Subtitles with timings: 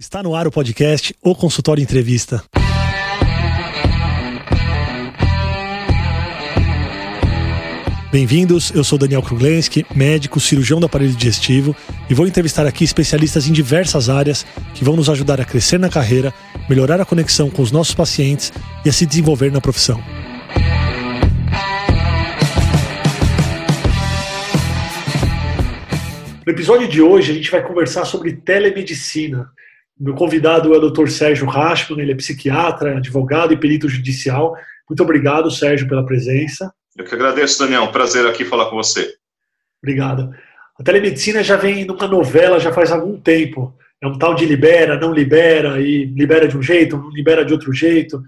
[0.00, 2.40] Está no ar o podcast O Consultório Entrevista.
[8.12, 11.74] Bem-vindos, eu sou Daniel Kruglenski, médico, cirurgião do aparelho digestivo
[12.08, 15.88] e vou entrevistar aqui especialistas em diversas áreas que vão nos ajudar a crescer na
[15.88, 16.32] carreira,
[16.70, 18.52] melhorar a conexão com os nossos pacientes
[18.84, 20.00] e a se desenvolver na profissão.
[26.46, 29.50] No episódio de hoje, a gente vai conversar sobre telemedicina.
[29.98, 31.08] Meu convidado é o Dr.
[31.08, 34.54] Sérgio Rashman, ele é psiquiatra, advogado e perito judicial.
[34.88, 36.72] Muito obrigado, Sérgio, pela presença.
[36.96, 37.82] Eu que agradeço, Daniel.
[37.82, 39.14] Um prazer aqui falar com você.
[39.82, 40.30] Obrigado.
[40.78, 43.76] A telemedicina já vem numa novela já faz algum tempo.
[44.00, 47.52] É um tal de libera, não libera, e libera de um jeito, não libera de
[47.52, 48.22] outro jeito.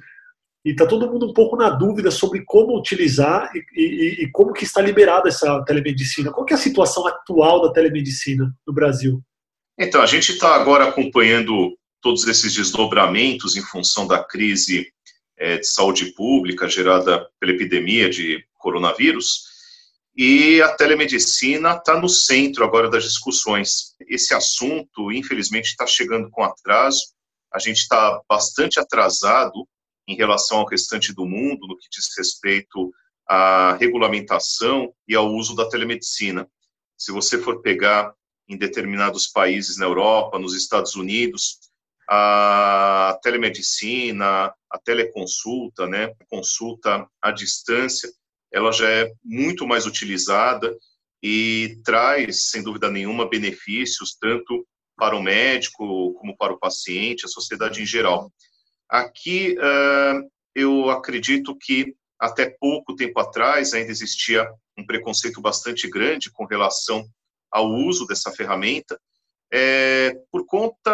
[0.65, 4.53] E está todo mundo um pouco na dúvida sobre como utilizar e, e, e como
[4.53, 6.33] que está liberada essa telemedicina.
[6.33, 9.23] Qual é a situação atual da telemedicina no Brasil?
[9.79, 14.93] Então, a gente está agora acompanhando todos esses desdobramentos em função da crise
[15.37, 19.51] é, de saúde pública gerada pela epidemia de coronavírus,
[20.17, 23.95] e a telemedicina está no centro agora das discussões.
[24.07, 27.01] Esse assunto, infelizmente, está chegando com atraso,
[27.53, 29.67] a gente está bastante atrasado
[30.07, 32.93] em relação ao restante do mundo no que diz respeito
[33.27, 36.49] à regulamentação e ao uso da telemedicina.
[36.99, 38.13] Se você for pegar
[38.51, 41.61] em determinados países na Europa, nos Estados Unidos,
[42.09, 48.11] a telemedicina, a teleconsulta, né, consulta à distância,
[48.53, 50.77] ela já é muito mais utilizada
[51.23, 57.29] e traz, sem dúvida nenhuma, benefícios tanto para o médico como para o paciente, a
[57.29, 58.33] sociedade em geral.
[58.89, 59.55] Aqui,
[60.53, 64.45] eu acredito que até pouco tempo atrás ainda existia
[64.77, 67.09] um preconceito bastante grande com relação
[67.51, 68.99] ao uso dessa ferramenta,
[69.53, 70.91] é, por conta,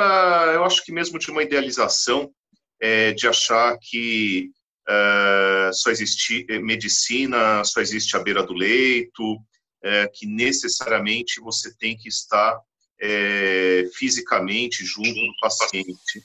[0.54, 2.32] eu acho que mesmo de uma idealização,
[2.80, 4.50] é, de achar que
[4.88, 9.38] é, só existe é, medicina, só existe à beira do leito,
[9.82, 12.58] é, que necessariamente você tem que estar
[13.00, 16.22] é, fisicamente junto do paciente.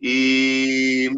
[0.00, 1.10] E,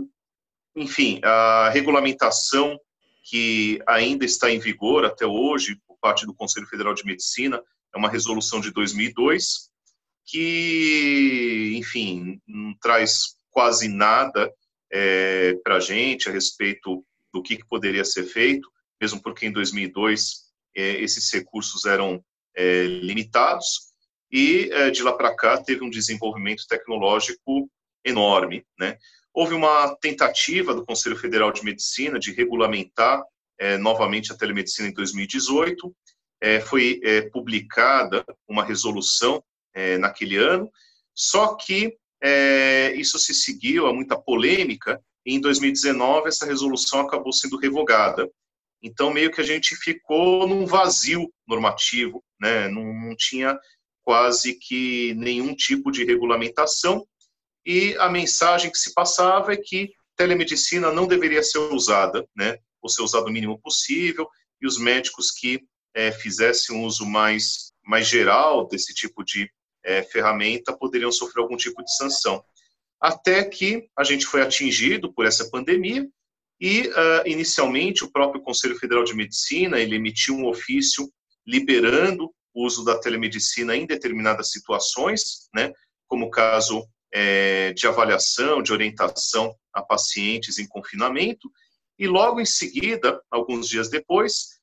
[0.75, 2.79] enfim, a regulamentação
[3.25, 7.63] que ainda está em vigor até hoje, por parte do Conselho Federal de Medicina,
[7.95, 9.71] é uma resolução de 2002
[10.25, 14.53] que, enfim, não traz quase nada
[14.91, 18.71] é, para a gente a respeito do que, que, poderia ser feito,
[19.01, 22.23] mesmo porque em 2002 é, esses recursos eram
[22.55, 23.93] é, limitados
[24.31, 27.71] e é, de lá para cá teve um desenvolvimento tecnológico
[28.05, 28.97] enorme, né?
[29.35, 33.23] Houve uma tentativa do Conselho Federal de Medicina de regulamentar
[33.59, 35.95] é, novamente a telemedicina em 2018,
[36.43, 39.43] é, foi é, publicada uma resolução
[39.73, 40.69] é, naquele ano,
[41.15, 47.33] só que é, isso se seguiu a muita polêmica, e em 2019 essa resolução acabou
[47.33, 48.29] sendo revogada.
[48.83, 52.67] Então, meio que a gente ficou num vazio normativo, né?
[52.69, 53.57] não, não tinha
[54.03, 57.07] quase que nenhum tipo de regulamentação,
[57.65, 62.59] e a mensagem que se passava é que telemedicina não deveria ser usada, né?
[62.83, 64.29] ou ser usada o mínimo possível,
[64.61, 65.61] e os médicos que
[65.95, 69.51] é, fizesse um uso mais, mais geral desse tipo de
[69.85, 72.43] é, ferramenta poderiam sofrer algum tipo de sanção.
[73.01, 76.09] Até que a gente foi atingido por essa pandemia
[76.61, 81.13] e, uh, inicialmente, o próprio Conselho Federal de Medicina ele emitiu um ofício
[81.45, 85.73] liberando o uso da telemedicina em determinadas situações, né,
[86.07, 91.51] como o caso é, de avaliação, de orientação a pacientes em confinamento,
[91.99, 94.61] e logo em seguida, alguns dias depois,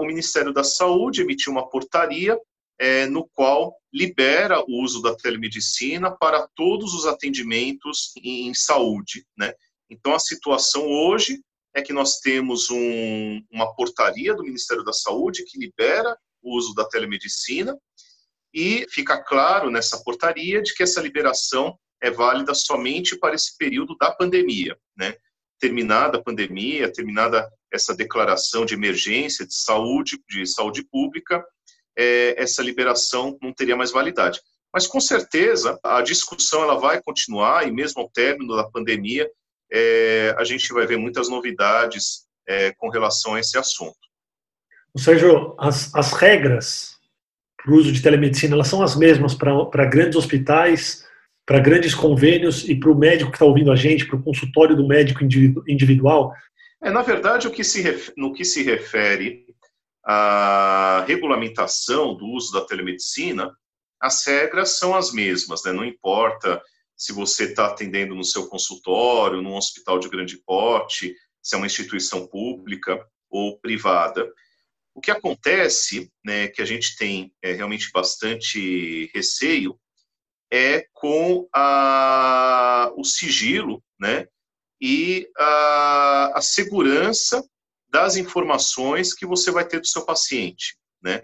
[0.00, 2.38] o Ministério da Saúde emitiu uma portaria
[2.78, 9.26] é, no qual libera o uso da telemedicina para todos os atendimentos em, em saúde.
[9.36, 9.52] Né?
[9.88, 11.40] Então, a situação hoje
[11.74, 16.74] é que nós temos um, uma portaria do Ministério da Saúde que libera o uso
[16.74, 17.78] da telemedicina
[18.52, 23.94] e fica claro nessa portaria de que essa liberação é válida somente para esse período
[23.96, 25.14] da pandemia, né?
[25.60, 31.44] Terminada a pandemia, terminada essa declaração de emergência de saúde, de saúde pública,
[31.96, 34.40] é, essa liberação não teria mais validade.
[34.72, 39.28] Mas com certeza a discussão ela vai continuar e mesmo ao término da pandemia
[39.70, 43.98] é, a gente vai ver muitas novidades é, com relação a esse assunto.
[44.96, 46.96] Sérgio, as, as regras
[47.62, 51.04] para o uso de telemedicina elas são as mesmas para grandes hospitais,
[51.46, 54.76] para grandes convênios e para o médico que está ouvindo a gente, para o consultório
[54.76, 55.22] do médico
[55.68, 56.32] individual?
[56.82, 57.82] É, na verdade, o que se,
[58.16, 59.46] no que se refere
[60.02, 63.54] à regulamentação do uso da telemedicina,
[64.00, 65.72] as regras são as mesmas, né?
[65.72, 66.62] não importa
[66.96, 71.66] se você está atendendo no seu consultório, num hospital de grande porte, se é uma
[71.66, 74.30] instituição pública ou privada.
[74.94, 79.78] O que acontece, né, que a gente tem é, realmente bastante receio,
[80.52, 84.26] é com a, o sigilo, né,
[84.80, 87.44] e a, a segurança
[87.88, 91.22] das informações que você vai ter do seu paciente, né?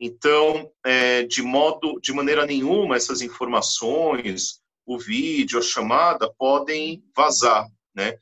[0.00, 7.68] Então, é, de modo, de maneira nenhuma, essas informações, o vídeo, a chamada, podem vazar,
[7.94, 8.18] né?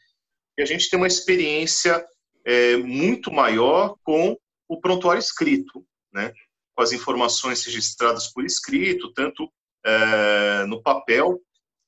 [0.59, 2.05] E a gente tem uma experiência
[2.45, 4.37] é, muito maior com
[4.69, 6.33] o prontuário escrito, né?
[6.75, 9.51] Com as informações registradas por escrito, tanto
[9.85, 11.41] é, no papel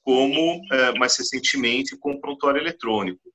[0.02, 3.32] como é, mais recentemente com o prontuário eletrônico.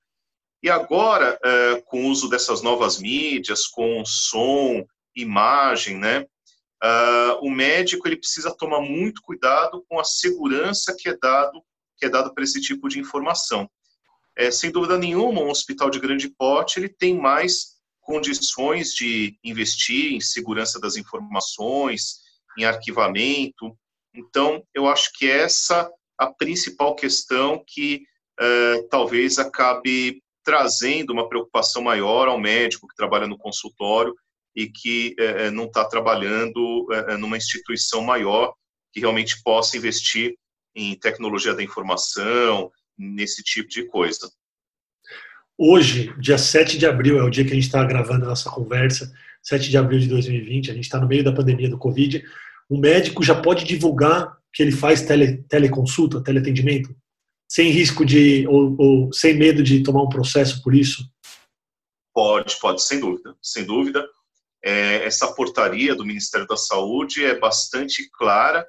[0.61, 4.85] E agora, é, com o uso dessas novas mídias, com som,
[5.15, 6.25] imagem, né,
[6.83, 11.63] uh, o médico ele precisa tomar muito cuidado com a segurança que é dado
[11.97, 13.67] que é dado para esse tipo de informação.
[14.37, 20.13] É, sem dúvida nenhuma, um hospital de grande porte ele tem mais condições de investir
[20.13, 22.19] em segurança das informações,
[22.55, 23.75] em arquivamento.
[24.13, 28.03] Então, eu acho que essa a principal questão que
[28.39, 34.15] uh, talvez acabe trazendo uma preocupação maior ao médico que trabalha no consultório
[34.55, 38.55] e que é, não está trabalhando é, numa instituição maior
[38.91, 40.35] que realmente possa investir
[40.73, 44.31] em tecnologia da informação, nesse tipo de coisa.
[45.57, 48.49] Hoje, dia 7 de abril, é o dia que a gente está gravando a nossa
[48.49, 49.11] conversa,
[49.43, 52.23] 7 de abril de 2020, a gente está no meio da pandemia do Covid.
[52.69, 56.94] O médico já pode divulgar que ele faz tele, teleconsulta, teleatendimento?
[57.50, 61.09] sem risco de ou, ou, sem medo de tomar um processo por isso?
[62.13, 64.06] Pode, pode, sem dúvida, sem dúvida.
[64.63, 68.68] É, essa portaria do Ministério da Saúde é bastante clara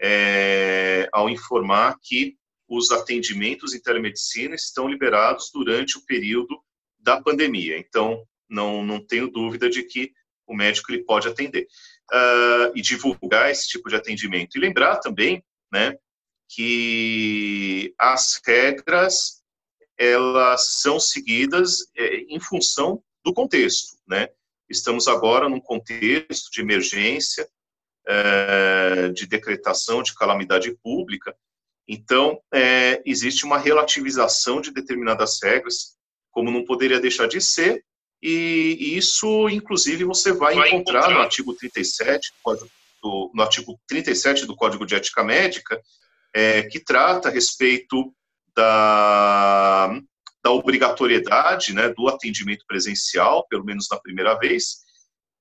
[0.00, 2.36] é, ao informar que
[2.68, 6.60] os atendimentos em telemedicina estão liberados durante o período
[6.98, 7.78] da pandemia.
[7.78, 10.12] Então, não, não tenho dúvida de que
[10.46, 11.66] o médico ele pode atender
[12.12, 14.56] uh, e divulgar esse tipo de atendimento.
[14.56, 15.96] E lembrar também, né,
[16.48, 19.42] que as regras
[19.98, 24.28] elas são seguidas é, em função do contexto, né?
[24.70, 27.48] Estamos agora num contexto de emergência,
[28.06, 31.36] é, de decretação de calamidade pública,
[31.88, 35.96] então é, existe uma relativização de determinadas regras,
[36.30, 37.82] como não poderia deixar de ser,
[38.22, 42.32] e isso, inclusive, você vai, vai encontrar, encontrar, no artigo 37
[43.02, 45.80] do, no artigo 37 do Código de Ética Médica,
[46.34, 48.12] é, que trata a respeito
[48.54, 49.88] da,
[50.42, 54.78] da obrigatoriedade né, do atendimento presencial, pelo menos na primeira vez,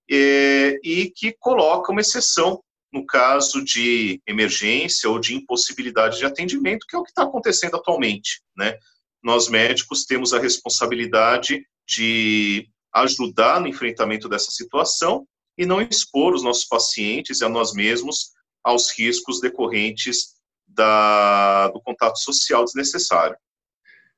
[0.10, 2.62] é, e que coloca uma exceção
[2.94, 7.76] no caso de emergência ou de impossibilidade de atendimento, que é o que está acontecendo
[7.76, 8.42] atualmente.
[8.56, 8.78] Né?
[9.22, 16.44] Nós médicos temos a responsabilidade de ajudar no enfrentamento dessa situação e não expor os
[16.44, 18.32] nossos pacientes e a nós mesmos
[18.64, 20.36] aos riscos decorrentes
[20.68, 23.38] da, do contato social desnecessário.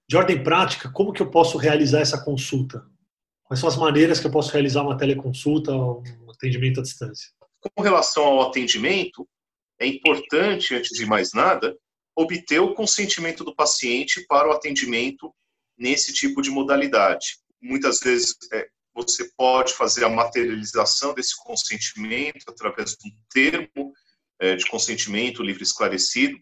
[0.07, 2.83] De ordem prática, como que eu posso realizar essa consulta?
[3.43, 7.29] Quais são as maneiras que eu posso realizar uma teleconsulta, um atendimento à distância?
[7.75, 9.27] Com relação ao atendimento,
[9.79, 11.77] é importante, antes de mais nada,
[12.15, 15.33] obter o consentimento do paciente para o atendimento
[15.77, 17.37] nesse tipo de modalidade.
[17.61, 23.93] Muitas vezes é, você pode fazer a materialização desse consentimento através de um termo
[24.39, 26.37] é, de consentimento livre esclarecido,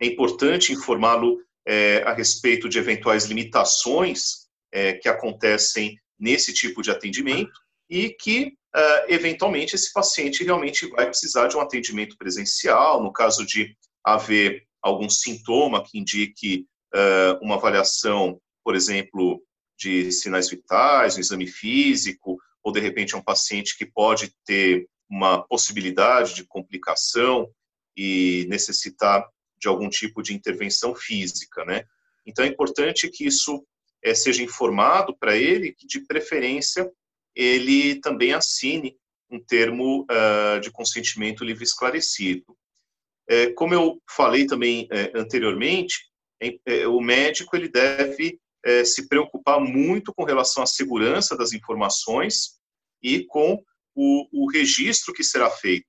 [0.00, 6.90] é importante informá-lo é, a respeito de eventuais limitações é, que acontecem nesse tipo de
[6.90, 7.52] atendimento
[7.88, 13.44] e que, é, eventualmente, esse paciente realmente vai precisar de um atendimento presencial, no caso
[13.44, 19.42] de haver algum sintoma que indique é, uma avaliação, por exemplo,
[19.80, 24.86] de sinais vitais, um exame físico, ou de repente é um paciente que pode ter
[25.08, 27.50] uma possibilidade de complicação
[27.96, 29.26] e necessitar
[29.58, 31.84] de algum tipo de intervenção física, né?
[32.26, 33.66] Então é importante que isso
[34.02, 36.90] é, seja informado para ele, que de preferência
[37.34, 38.96] ele também assine
[39.30, 42.56] um termo uh, de consentimento livre esclarecido.
[43.28, 46.10] É, como eu falei também é, anteriormente,
[46.88, 48.40] o médico ele deve
[48.84, 52.58] se preocupar muito com relação à segurança das informações
[53.02, 53.62] e com
[53.94, 55.88] o, o registro que será feito.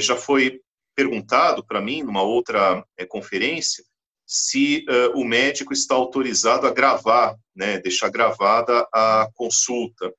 [0.00, 0.60] já foi
[0.94, 3.82] perguntado para mim, numa outra é, conferência,
[4.26, 10.12] se uh, o médico está autorizado a gravar, né, deixar gravada a consulta.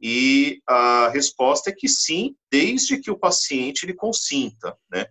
[0.00, 5.06] E a resposta é que sim, desde que o paciente ele consinta, né?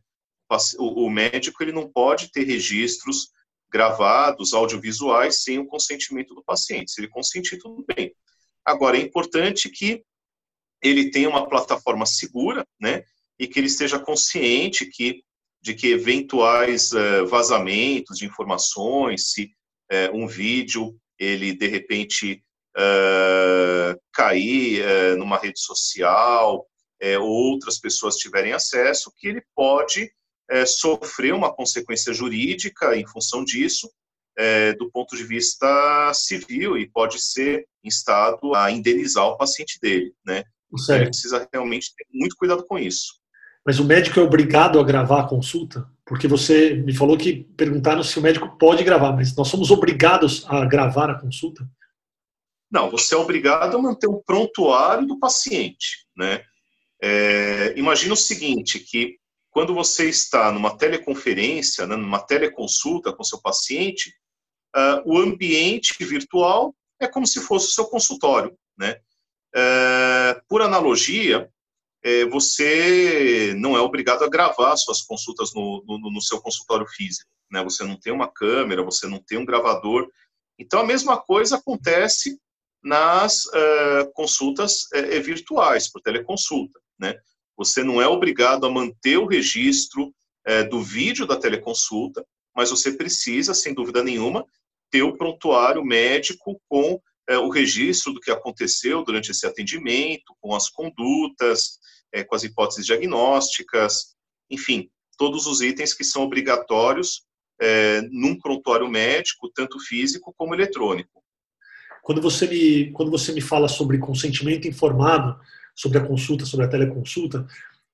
[0.77, 3.31] O, o médico ele não pode ter registros
[3.71, 6.91] gravados, audiovisuais, sem o consentimento do paciente.
[6.91, 8.13] Se ele consentir, tudo bem.
[8.65, 10.03] Agora, é importante que
[10.81, 13.03] ele tenha uma plataforma segura, né,
[13.39, 15.23] e que ele esteja consciente que,
[15.61, 19.51] de que eventuais uh, vazamentos de informações, se
[19.91, 22.43] uh, um vídeo, ele, de repente,
[22.77, 26.67] uh, cair numa rede social,
[27.19, 30.11] outras pessoas tiverem acesso, que ele pode
[30.51, 33.89] é, sofrer uma consequência jurídica em função disso,
[34.37, 40.13] é, do ponto de vista civil, e pode ser instado a indenizar o paciente dele,
[40.25, 40.43] né?
[40.77, 41.01] Certo.
[41.01, 43.13] Ele precisa realmente ter muito cuidado com isso.
[43.65, 45.87] Mas o médico é obrigado a gravar a consulta?
[46.05, 50.45] Porque você me falou que perguntaram se o médico pode gravar, mas nós somos obrigados
[50.49, 51.65] a gravar a consulta?
[52.69, 56.43] Não, você é obrigado a manter o prontuário do paciente, né?
[57.01, 59.17] É, imagina o seguinte, que
[59.51, 64.09] quando você está numa teleconferência, né, numa teleconsulta com seu paciente,
[64.75, 68.99] uh, o ambiente virtual é como se fosse o seu consultório, né?
[69.53, 71.49] Uh, por analogia,
[72.05, 77.29] uh, você não é obrigado a gravar suas consultas no, no, no, seu consultório físico,
[77.51, 77.61] né?
[77.63, 80.09] Você não tem uma câmera, você não tem um gravador.
[80.57, 82.39] Então, a mesma coisa acontece
[82.83, 87.15] nas eh, consultas eh, virtuais, por teleconsulta, né?
[87.61, 90.11] Você não é obrigado a manter o registro
[90.43, 92.25] é, do vídeo da teleconsulta,
[92.55, 94.43] mas você precisa, sem dúvida nenhuma,
[94.89, 96.99] ter o prontuário médico com
[97.29, 101.77] é, o registro do que aconteceu durante esse atendimento, com as condutas,
[102.11, 104.15] é, com as hipóteses diagnósticas,
[104.49, 107.27] enfim, todos os itens que são obrigatórios
[107.61, 111.23] é, num prontuário médico, tanto físico como eletrônico.
[112.01, 115.39] Quando você me, quando você me fala sobre consentimento informado,
[115.81, 117.45] sobre a consulta, sobre a teleconsulta,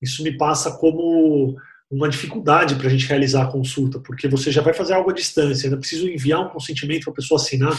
[0.01, 1.55] isso me passa como
[1.89, 5.13] uma dificuldade para a gente realizar a consulta, porque você já vai fazer algo à
[5.13, 7.73] distância, ainda preciso enviar um consentimento para a pessoa assinar.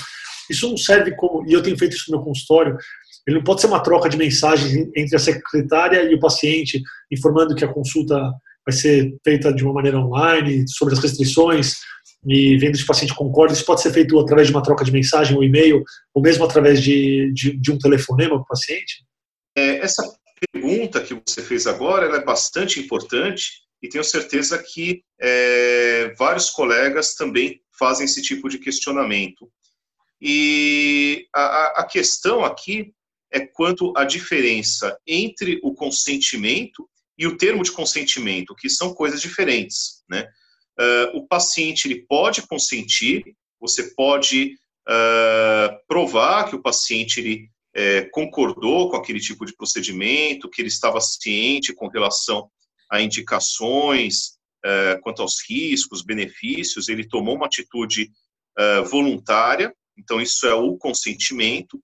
[0.49, 2.79] Isso não serve como, e eu tenho feito isso no meu consultório,
[3.27, 7.55] ele não pode ser uma troca de mensagens entre a secretária e o paciente, informando
[7.55, 8.19] que a consulta
[8.65, 11.75] vai ser feita de uma maneira online, sobre as restrições,
[12.27, 13.53] e vendo se o paciente concorda.
[13.53, 15.85] Isso pode ser feito através de uma troca de mensagem, ou e-mail,
[16.15, 19.05] ou mesmo através de, de, de um telefonema para o paciente?
[19.59, 20.03] É, essa
[20.53, 27.15] pergunta que você fez agora é bastante importante e tenho certeza que é, vários colegas
[27.15, 29.51] também fazem esse tipo de questionamento.
[30.21, 32.93] E a, a questão aqui
[33.33, 39.21] é quanto à diferença entre o consentimento e o termo de consentimento, que são coisas
[39.21, 40.05] diferentes.
[40.09, 40.29] Né?
[40.79, 43.25] Uh, o paciente ele pode consentir,
[43.61, 44.55] você pode
[44.89, 50.69] uh, provar que o paciente ele é, concordou com aquele tipo de procedimento, que ele
[50.69, 52.51] estava ciente com relação
[52.91, 58.11] a indicações é, quanto aos riscos, benefícios, ele tomou uma atitude
[58.57, 61.81] é, voluntária, então isso é o consentimento,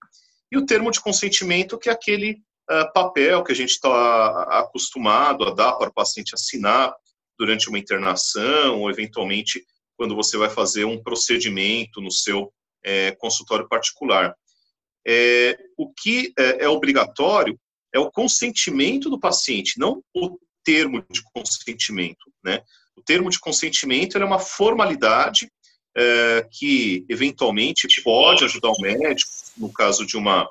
[0.50, 2.38] e o termo de consentimento, que é aquele
[2.68, 6.94] é, papel que a gente está acostumado a dar para o paciente assinar
[7.38, 9.64] durante uma internação, ou eventualmente
[9.96, 12.52] quando você vai fazer um procedimento no seu
[12.84, 14.34] é, consultório particular.
[15.06, 17.58] É, o que é, é obrigatório
[17.92, 22.32] é o consentimento do paciente, não o termo de consentimento.
[22.42, 22.60] Né?
[22.96, 25.50] O termo de consentimento é uma formalidade
[25.96, 30.48] é, que eventualmente pode ajudar o médico no caso de uma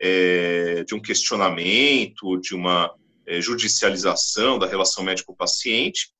[0.00, 2.94] é, de um questionamento, de uma
[3.26, 6.10] é, judicialização da relação médico-paciente,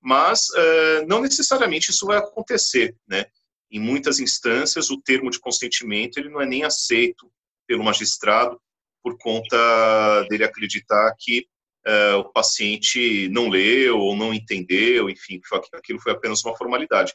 [0.00, 3.26] mas é, não necessariamente isso vai acontecer, né?
[3.70, 7.30] Em muitas instâncias, o termo de consentimento ele não é nem aceito
[7.66, 8.60] pelo magistrado
[9.02, 11.46] por conta dele acreditar que
[11.86, 15.40] uh, o paciente não leu ou não entendeu, enfim,
[15.72, 17.14] aquilo foi apenas uma formalidade.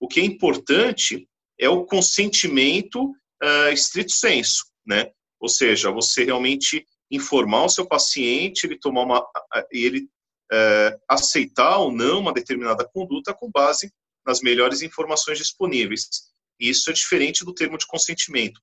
[0.00, 3.10] O que é importante é o consentimento
[3.42, 5.10] uh, estrito senso, né?
[5.40, 9.26] Ou seja, você realmente informar o seu paciente, ele tomar uma,
[9.70, 10.08] ele
[10.52, 13.92] uh, aceitar ou não uma determinada conduta com base
[14.26, 16.08] nas melhores informações disponíveis.
[16.58, 18.60] Isso é diferente do termo de consentimento.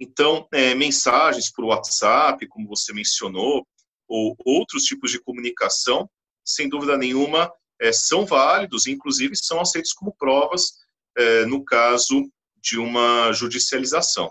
[0.00, 3.66] Então, é, mensagens por WhatsApp, como você mencionou,
[4.08, 6.08] ou outros tipos de comunicação,
[6.44, 10.72] sem dúvida nenhuma, é, são válidos, inclusive são aceitos como provas
[11.16, 12.28] é, no caso
[12.60, 14.30] de uma judicialização.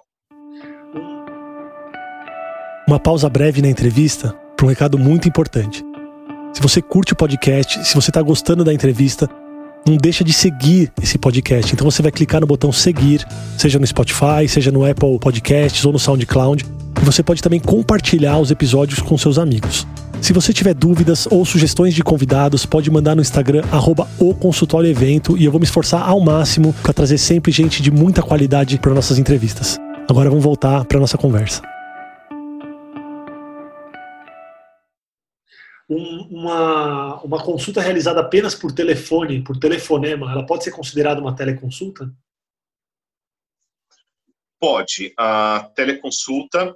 [2.87, 5.83] Uma pausa breve na entrevista para um recado muito importante.
[6.53, 9.27] Se você curte o podcast, se você está gostando da entrevista,
[9.87, 11.73] não deixa de seguir esse podcast.
[11.73, 13.25] Então você vai clicar no botão seguir,
[13.57, 16.65] seja no Spotify, seja no Apple Podcasts ou no SoundCloud.
[17.01, 19.85] E você pode também compartilhar os episódios com seus amigos.
[20.21, 24.89] Se você tiver dúvidas ou sugestões de convidados, pode mandar no Instagram, arroba o consultório
[24.89, 28.79] evento, e eu vou me esforçar ao máximo para trazer sempre gente de muita qualidade
[28.79, 29.77] para nossas entrevistas.
[30.09, 31.72] Agora vamos voltar para nossa conversa.
[35.93, 41.35] Um, uma, uma consulta realizada apenas por telefone, por telefonema, ela pode ser considerada uma
[41.35, 42.11] teleconsulta?
[44.59, 45.13] Pode.
[45.17, 46.75] A teleconsulta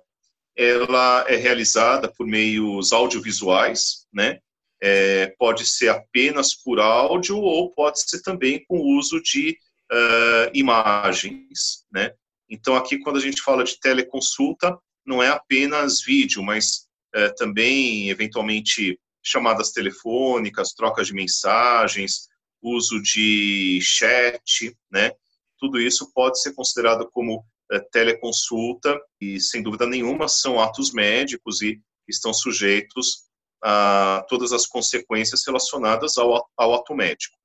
[0.57, 4.39] ela é realizada por meios audiovisuais, né?
[4.81, 9.57] É, pode ser apenas por áudio ou pode ser também com o uso de
[9.91, 12.13] uh, imagens, né?
[12.49, 18.09] Então aqui quando a gente fala de teleconsulta não é apenas vídeo, mas uh, também
[18.09, 22.27] eventualmente chamadas telefônicas, trocas de mensagens,
[22.61, 25.11] uso de chat, né?
[25.59, 31.61] Tudo isso pode ser considerado como é, teleconsulta e, sem dúvida nenhuma, são atos médicos
[31.61, 33.27] e estão sujeitos
[33.63, 37.35] a todas as consequências relacionadas ao, ao ato médico.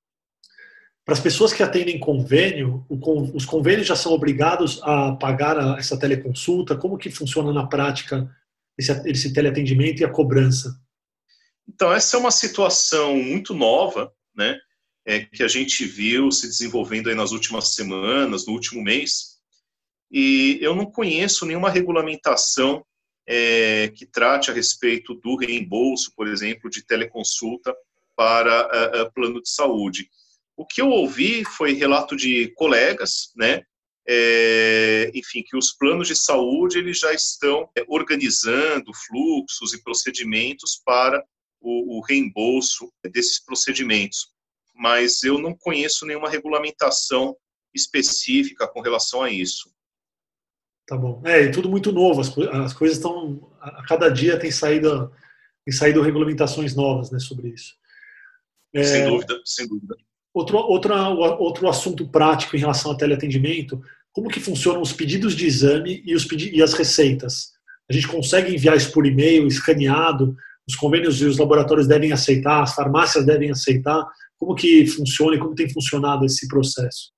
[1.04, 2.86] Para as pessoas que atendem convênio,
[3.34, 6.76] os convênios já são obrigados a pagar essa teleconsulta?
[6.76, 8.30] Como que funciona na prática
[8.78, 10.78] esse, esse teleatendimento e a cobrança?
[11.68, 14.58] Então, essa é uma situação muito nova, né,
[15.04, 19.38] é, que a gente viu se desenvolvendo aí nas últimas semanas, no último mês,
[20.10, 22.84] e eu não conheço nenhuma regulamentação
[23.26, 27.74] é, que trate a respeito do reembolso, por exemplo, de teleconsulta
[28.14, 30.08] para uh, uh, plano de saúde.
[30.56, 33.62] O que eu ouvi foi relato de colegas, né,
[34.06, 40.80] é, enfim, que os planos de saúde eles já estão é, organizando fluxos e procedimentos
[40.84, 41.24] para
[41.62, 44.28] o, o, reembolso desses procedimentos.
[44.74, 47.36] Mas eu não conheço nenhuma regulamentação
[47.74, 49.72] específica com relação a isso.
[50.86, 51.22] Tá bom.
[51.24, 52.20] É, e tudo muito novo.
[52.20, 53.50] As, as coisas estão.
[53.60, 55.12] A cada dia tem saído,
[55.64, 57.74] tem saído regulamentações novas né, sobre isso.
[58.74, 59.96] É, sem dúvida, sem dúvida.
[60.34, 65.46] Outro, outra, outro assunto prático em relação ao teleatendimento: como que funcionam os pedidos de
[65.46, 67.52] exame e, os pedi e as receitas?
[67.88, 70.36] A gente consegue enviar isso por e-mail, escaneado?
[70.68, 72.62] Os convênios e os laboratórios devem aceitar?
[72.62, 74.04] As farmácias devem aceitar?
[74.38, 77.12] Como que funciona e como tem funcionado esse processo?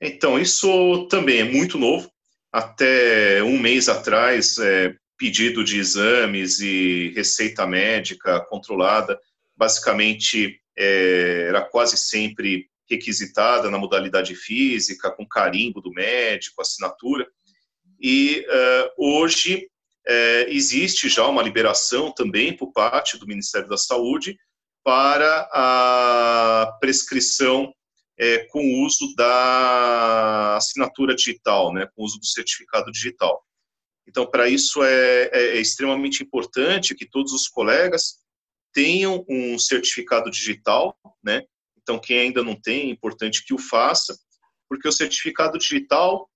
[0.00, 2.10] Então, isso também é muito novo
[2.52, 9.18] até um mês atrás, é, pedido de exames e receita médica controlada,
[9.56, 17.26] basicamente é, era quase sempre requisitada na modalidade física, com carimbo do médico, assinatura.
[18.00, 19.68] E uh, hoje
[20.06, 24.38] é, existe já uma liberação também por parte do Ministério da Saúde
[24.84, 27.72] para a prescrição
[28.18, 33.44] é, com o uso da assinatura digital, né, com o uso do certificado digital.
[34.08, 38.20] Então, para isso é, é, é, extremamente importante que todos os colegas
[38.72, 41.42] tenham um certificado digital, né?
[41.82, 44.16] Então, quem ainda não tem, é importante que o faça,
[44.68, 46.28] porque o certificado digital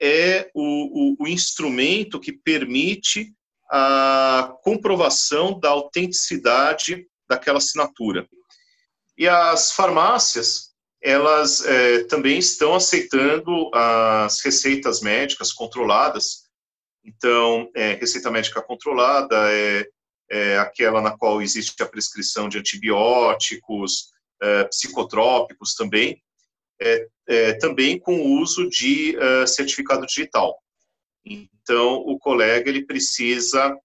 [0.00, 3.32] é o, o, o instrumento que permite
[3.70, 8.26] a comprovação da autenticidade daquela assinatura.
[9.16, 10.70] E as farmácias,
[11.02, 16.44] elas é, também estão aceitando as receitas médicas controladas.
[17.04, 19.86] Então, é, receita médica controlada é,
[20.30, 26.22] é, aquela na qual existe a prescrição de antibióticos, é, psicotrópicos também,
[26.80, 30.56] é, é, também com o uso de certificado digital.
[31.24, 33.76] Então, o colega ele precisa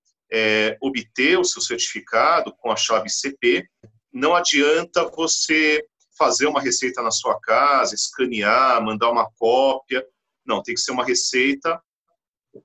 [0.81, 3.67] obter o seu certificado com a chave CP.
[4.11, 5.85] Não adianta você
[6.17, 10.05] fazer uma receita na sua casa, escanear, mandar uma cópia.
[10.45, 11.81] Não, tem que ser uma receita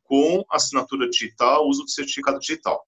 [0.04, 2.84] com assinatura digital, uso de certificado digital.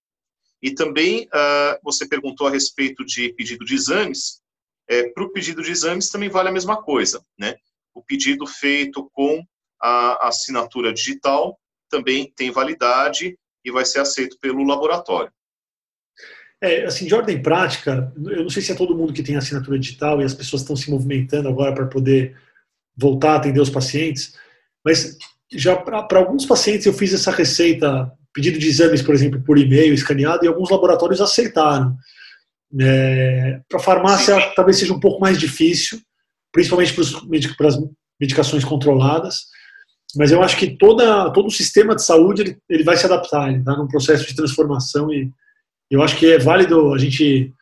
[0.63, 4.43] E também uh, você perguntou a respeito de pedido de exames.
[4.91, 7.55] É, Para o pedido de exames também vale a mesma coisa, né?
[7.95, 9.41] O pedido feito com
[9.81, 11.57] a assinatura digital
[11.89, 15.33] também tem validade e vai ser aceito pelo laboratório.
[16.61, 19.79] É, assim, de ordem prática, eu não sei se é todo mundo que tem assinatura
[19.79, 22.37] digital e as pessoas estão se movimentando agora para poder
[22.95, 24.37] voltar a atender os pacientes,
[24.85, 25.17] mas
[25.51, 29.95] já para alguns pacientes eu fiz essa receita, pedido de exames, por exemplo, por e-mail,
[29.95, 31.97] escaneado, e alguns laboratórios aceitaram.
[32.79, 36.01] É, para farmácia talvez seja um pouco mais difícil,
[36.53, 36.95] principalmente
[37.57, 37.79] para as
[38.21, 39.47] medicações controladas,
[40.17, 43.49] mas eu acho que toda, todo o sistema de saúde ele, ele vai se adaptar,
[43.49, 45.31] ele está num processo de transformação e
[45.91, 47.53] eu acho que é válido a gente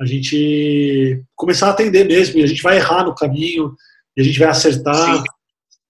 [0.00, 3.74] a gente começar a atender mesmo, e a gente vai errar no caminho,
[4.16, 5.16] e a gente vai acertar.
[5.16, 5.22] Sim.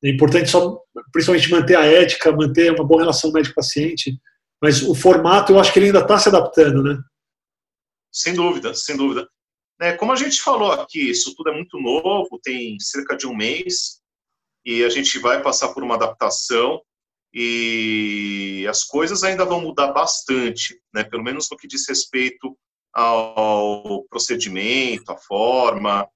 [0.04, 0.78] É importante só,
[1.12, 4.18] principalmente, manter a ética, manter uma boa relação médico-paciente,
[4.62, 6.98] mas o formato eu acho que ele ainda está se adaptando, né?
[8.18, 9.28] Sem dúvida, sem dúvida.
[9.80, 13.34] É, como a gente falou aqui, isso tudo é muito novo, tem cerca de um
[13.34, 14.00] mês,
[14.64, 16.82] e a gente vai passar por uma adaptação,
[17.32, 21.04] e as coisas ainda vão mudar bastante, né?
[21.04, 22.58] pelo menos no que diz respeito
[22.92, 26.08] ao procedimento, à forma,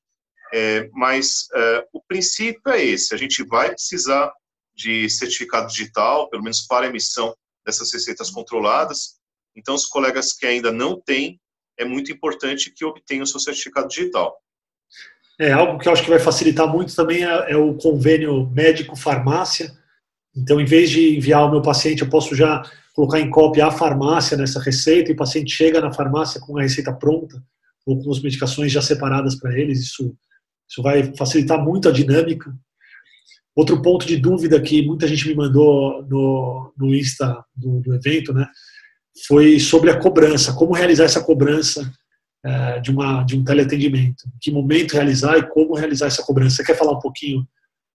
[0.52, 4.32] é, mas é, o princípio é esse: a gente vai precisar
[4.74, 7.34] de certificado digital, pelo menos para emissão
[7.64, 9.20] dessas receitas controladas.
[9.54, 11.40] Então, os colegas que ainda não têm,
[11.78, 14.36] é muito importante que obtenham o seu certificado digital.
[15.38, 19.72] É algo que eu acho que vai facilitar muito também é, é o convênio médico-farmácia.
[20.36, 22.62] Então, em vez de enviar o meu paciente, eu posso já
[22.94, 26.62] colocar em cópia a farmácia nessa receita e o paciente chega na farmácia com a
[26.62, 27.42] receita pronta
[27.86, 29.80] ou com as medicações já separadas para eles.
[29.80, 30.14] Isso,
[30.68, 32.54] isso vai facilitar muito a dinâmica.
[33.54, 38.32] Outro ponto de dúvida que muita gente me mandou no, no Insta do, do evento,
[38.32, 38.46] né,
[39.26, 41.92] foi sobre a cobrança, como realizar essa cobrança
[42.44, 46.56] é, de, uma, de um teleatendimento, que momento realizar e como realizar essa cobrança.
[46.56, 47.46] Você quer falar um pouquinho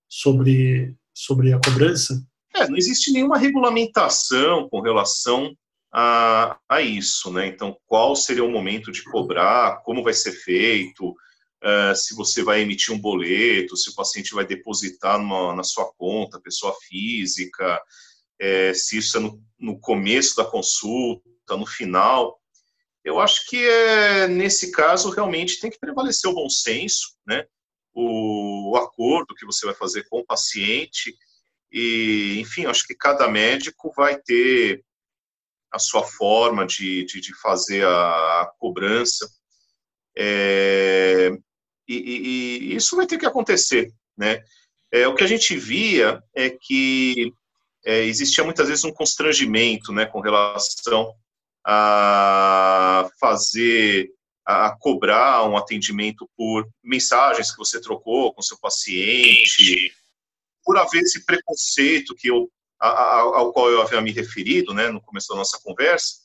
[0.07, 2.23] sobre, sobre a cobrança?
[2.55, 5.53] É, não existe nenhuma regulamentação com relação
[5.91, 7.47] a, a isso, né?
[7.47, 12.61] Então, qual seria o momento de cobrar, como vai ser feito, uh, se você vai
[12.61, 17.81] emitir um boleto, se o paciente vai depositar numa, na sua conta, pessoa física,
[18.39, 22.39] é, se isso é no, no, começo da consulta, no final.
[23.03, 27.45] Eu acho que é, nesse caso realmente tem que prevalecer o bom senso, né?
[27.97, 31.17] o, o acordo que você vai fazer com o paciente
[31.71, 34.85] e, enfim, acho que cada médico vai ter
[35.71, 39.27] a sua forma de, de, de fazer a, a cobrança.
[40.15, 41.31] É,
[41.87, 42.27] e, e,
[42.71, 44.43] e, isso vai ter que acontecer, né?
[44.91, 47.33] É, o que a gente via é que
[47.87, 51.15] é, existia muitas vezes um constrangimento, né, com relação
[51.65, 54.09] a fazer,
[54.45, 59.93] a cobrar um atendimento por mensagens que você trocou com seu paciente,
[60.65, 65.29] por haver esse preconceito que eu, ao qual eu havia me referido, né, no começo
[65.29, 66.17] da nossa conversa,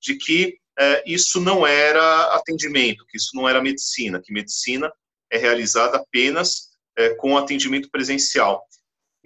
[0.00, 4.88] de que é, isso não era atendimento, que isso não era medicina, que medicina
[5.32, 8.67] é realizada apenas é, com atendimento presencial.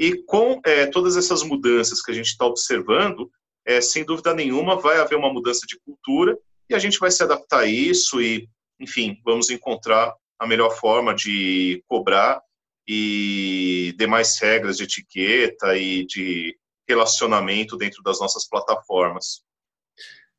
[0.03, 3.31] E com é, todas essas mudanças que a gente está observando,
[3.65, 6.37] é, sem dúvida nenhuma vai haver uma mudança de cultura
[6.69, 8.49] e a gente vai se adaptar a isso e,
[8.81, 12.43] enfim, vamos encontrar a melhor forma de cobrar
[12.85, 19.45] e demais regras de etiqueta e de relacionamento dentro das nossas plataformas.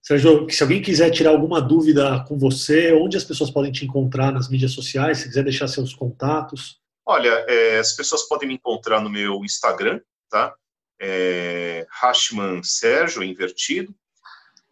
[0.02, 4.34] Sérgio, se alguém quiser tirar alguma dúvida com você, onde as pessoas podem te encontrar
[4.34, 6.83] nas mídias sociais, se quiser deixar seus contatos.
[7.06, 10.56] Olha, é, as pessoas podem me encontrar no meu Instagram, tá?
[11.00, 13.94] É, Hashman Sérgio, invertido.